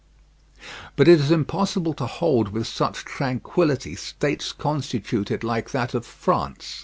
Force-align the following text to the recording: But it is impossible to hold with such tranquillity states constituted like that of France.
But 0.95 1.07
it 1.07 1.19
is 1.19 1.29
impossible 1.29 1.93
to 1.93 2.07
hold 2.07 2.49
with 2.49 2.65
such 2.65 3.05
tranquillity 3.05 3.93
states 3.93 4.51
constituted 4.51 5.43
like 5.43 5.69
that 5.73 5.93
of 5.93 6.07
France. 6.07 6.79